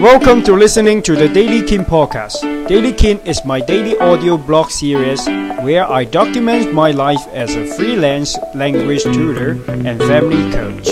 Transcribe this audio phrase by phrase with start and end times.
[0.00, 2.40] Welcome to listening to the Daily King podcast.
[2.66, 5.20] Daily King is my daily audio blog series
[5.60, 10.88] where I document my life as a freelance language tutor and family coach.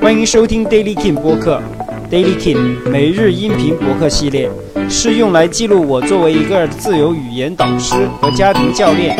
[0.00, 1.62] 欢迎收听 Daily King 播客。
[2.10, 4.50] Daily King 每日音频博客系列
[4.90, 9.16] 是用来记录我作为一个自由语言导师和家庭教练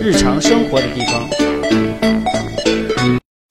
[0.00, 1.22] 日常生活的地方。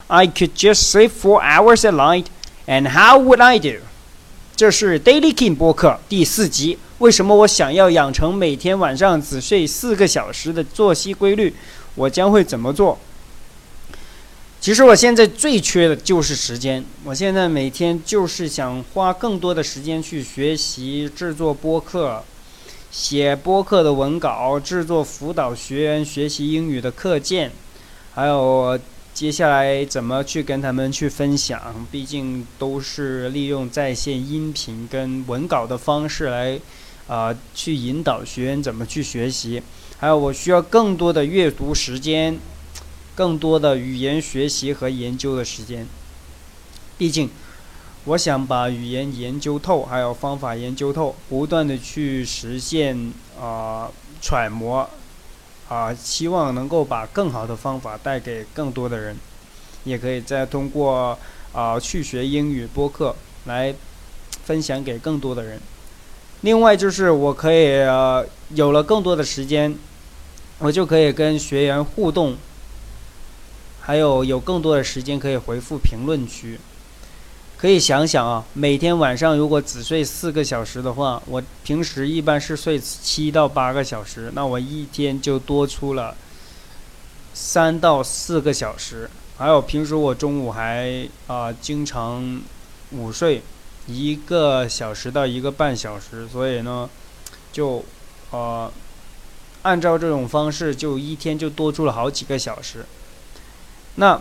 [0.08, 2.26] I could just sleep four hours a night,
[2.68, 3.85] and how would I do?
[4.57, 6.79] 这是 Daily King 播客第四集。
[7.01, 11.53] 为什么我想要养成每天晚上只睡四个小时的作息规律？
[11.95, 12.99] 我将会怎么做？
[14.59, 16.83] 其实我现在最缺的就是时间。
[17.05, 22.25] 我现在每天就是想花更多的时间去学习制作播客、
[22.91, 27.53] 写播客的文稿、制作辅导学员学习英语的课件，
[28.15, 28.81] 还有。
[29.17, 31.87] 接下来怎么去跟他们去分享？
[31.91, 36.61] 毕竟都是利用在线音频跟文稿的方式来，
[37.09, 39.63] 啊，去引导学员怎么去学习。
[39.97, 42.39] 还有，我需要更多的阅读时间，
[43.15, 45.87] 更多的语言学习和研究的时间。
[46.99, 47.31] 毕竟，
[48.05, 53.91] 我想把语言研究透，还有方法研究透，不断的去实现啊
[54.21, 54.91] 揣摩。
[55.69, 59.17] 啊，希望能够把更好的方法带给更多的人，
[59.85, 61.19] 也可以再通过
[61.53, 63.75] 啊去学英语播客来
[64.45, 65.61] 分享给更多的人。
[66.43, 69.77] 另外就是我可以呃有了更多的时间，
[70.59, 72.37] 我就可以跟学员互动，
[73.81, 76.61] 还有有更多的时间可以回复评论区。
[77.59, 86.15] 可以想想啊，每天晚上如果只睡四个小时的话，我平时一般是睡七到八个小时，那我一天就多出了
[87.33, 89.09] 三到四个小时。
[89.39, 92.43] 还有平时我中午还啊经常
[92.91, 93.43] 午睡
[93.87, 96.89] 一个小时到一个半小时，所以呢，
[97.53, 97.83] 就
[98.33, 98.71] 呃
[99.63, 102.85] 按照这种方式，就一天就多出了好几个小时。
[103.95, 104.21] 那。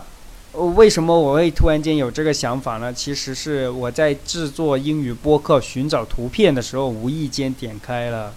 [0.56, 2.90] 为什么我会突然间有这个想法呢？
[2.92, 8.32] 其实是我在制作英语播客寻找图片的时候，无意间点开了，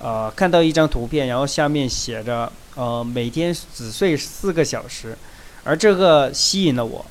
[0.00, 5.16] 呃，看到一张图片，然后下面写着，呃，每天只睡四个小时，
[5.64, 7.04] 而这个吸引了我，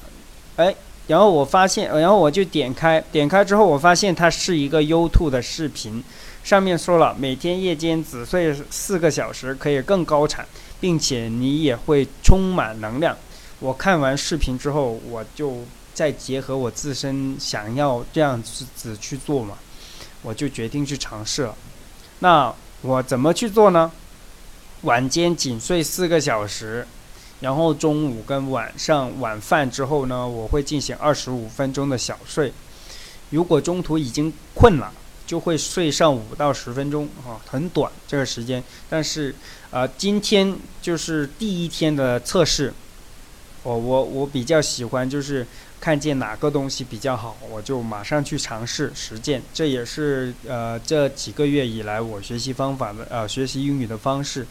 [0.57, 0.75] 哎，
[1.07, 6.03] 然后我发现，然后我就点开，点开之后，我发现它是一个 YouTube 的视频，
[6.43, 10.45] 上面说了，每天夜间只睡四个小时可以更高产，
[10.79, 13.17] 并且你也会充满能量。
[13.59, 19.57] 我看完视频之后，我就再结合我自身想要这样子去做嘛，
[20.21, 21.55] 我就决定去尝试了。
[22.19, 23.91] 那我怎么去做呢？
[24.81, 26.85] 晚间仅睡四个小时，
[27.39, 32.51] 然后中午跟晚上晚饭之后呢，我会进行二十五分钟的小睡。
[33.29, 34.91] 如果中途已经困了，
[35.25, 38.61] 就会睡上五到十分钟啊，很短这个时间。
[38.89, 39.33] 但是，
[39.71, 42.73] 呃，今天就是第一天的测试。
[43.65, 45.45] 我我我比较喜欢，就是
[45.81, 49.41] 看见哪个东西比较好，我就马上去尝试实践。
[49.55, 54.45] 这也是呃这几个月以来我学习方法的呃学习英语的方式，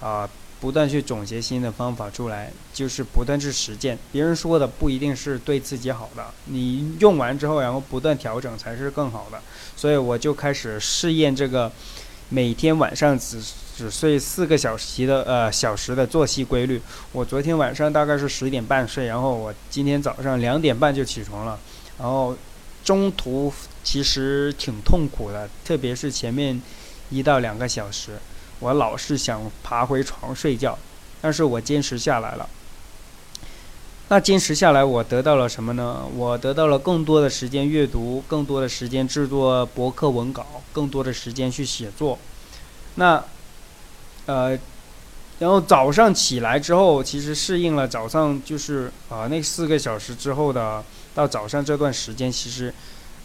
[0.00, 0.28] 啊，
[0.60, 3.96] 不断去总结新的方法出来，就是不断去实践。
[4.10, 9.40] 别人说的不一定是对自己好的，你用完之后，然后不断调整才是更好的。
[9.76, 11.70] 所以我就开始试验这个
[12.28, 13.40] 每天晚上只。
[13.78, 21.56] 只睡四个小时的呃小时的作息规律，我昨天晚上大概是十点半睡，然后我今天早上两点半就起床了，
[21.96, 22.36] 然后
[22.82, 23.52] 中途
[23.84, 26.60] 其实挺痛苦的，特别是前面
[27.08, 28.18] 一到两个小时，
[28.58, 30.76] 我老是想爬回床睡觉，
[31.20, 32.48] 但是我坚持下来了。
[34.08, 36.04] 那坚持下来，我得到了什么呢？
[36.16, 42.18] 我得到了更多的时间阅读，更多的时间制作博客文稿，更多的时间去写作。
[42.96, 43.22] 那
[44.28, 44.50] 呃，
[45.38, 50.84] 然后早上起来之后，其实适应了早上就是啊那四个小时之后的
[51.14, 52.72] 到早上这段时间，其实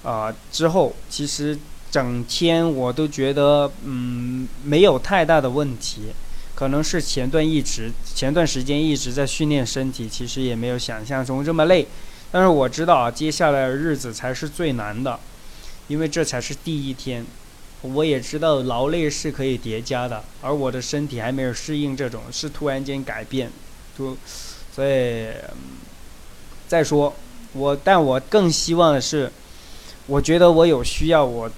[0.02, 1.60] 啊之后其实
[1.92, 6.14] 整天我都觉得嗯没有太大的问题，
[6.56, 11.86] 可能是前段一直前段时间一直在训练身体，其实也没有想象中这么累，
[12.32, 15.20] 但是我知道啊接下来的日子才是最难的，
[15.90, 17.26] 因为这才是第一天。
[17.84, 23.52] 我也知道劳累是可以叠加的，而我的身体还没有适应这种，是突然间改变，
[23.98, 24.18] 突，
[24.74, 25.28] 所以
[26.66, 27.14] 再说
[27.52, 29.30] 我，但我更希望的是，
[30.08, 31.52] 我觉得我有需要，我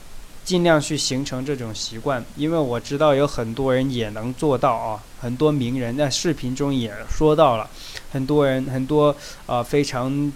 [0.43, 7.69] 尽量去形成这种习惯，因为我知道有很多人也能做到啊，很多名人在视频中也说到了，
[8.11, 10.33] 很多人很多呃非常。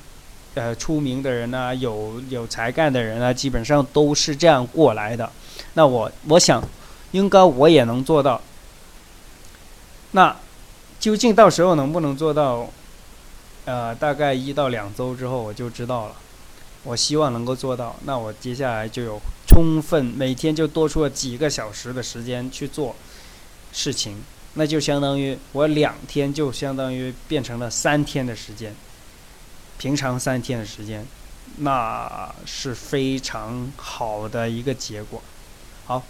[0.59, 5.31] 呃出名的人啊，有有才干的人啊，基本上都是这样过来的。
[5.75, 6.61] 那我我想，
[7.11, 8.41] 应该我也能做到。
[10.11, 10.35] 那
[10.99, 12.69] 究竟到时候能不能做到？
[13.65, 16.15] 呃，大概一到两周之后我就知道了。
[16.83, 17.95] 我希望能够做到。
[18.05, 22.95] 那我接下来就有充分每天就多出了几个小时的时间去做
[23.71, 24.23] 事情，
[24.55, 28.73] 那就相当于我两天就相当于变成了三天的时间，
[29.78, 31.06] 平常三天的时间，
[31.58, 35.22] 那是非常好的一个结果。
[35.86, 36.02] 好，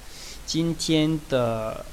[0.46, 1.84] 今天的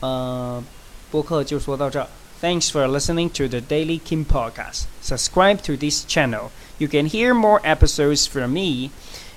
[0.00, 0.62] 呃
[1.10, 2.08] 播客就说到这。
[2.40, 4.84] Thanks for listening to the Daily Kim podcast.
[5.02, 6.50] Subscribe to this channel.
[6.78, 8.90] You can hear more episodes from me.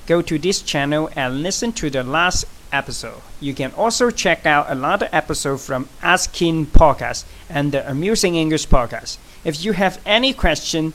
[0.06, 3.22] Go to this channel and listen to the last episode.
[3.40, 9.18] You can also check out another episode from Asking Podcast and the Amusing English Podcast.
[9.46, 10.94] If you have any question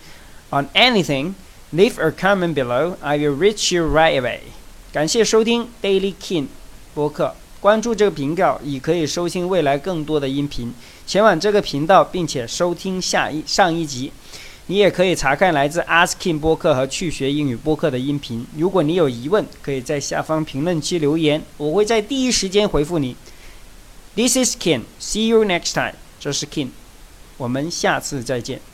[0.52, 1.34] on anything,
[1.72, 2.96] leave a comment below.
[3.02, 4.40] I will reach you right away.
[4.92, 6.48] 感谢收听 Daily King
[6.94, 7.36] 播客。
[7.60, 10.74] 关注这个频道，已可以收听未来更多的音频。
[11.06, 14.12] 前往这个频道，并且收听下一上一集。
[14.68, 18.46] 你也可以查看来自 Asking 播客和去学英语播客的音频。
[18.56, 23.16] 如果你有疑问，可以在下方评论区留言，我会在第一时间回复你。
[24.16, 24.84] This is Ken.
[25.02, 25.96] See you next time.
[26.20, 26.70] 这是 Ken，
[27.38, 28.69] 我们下次再见。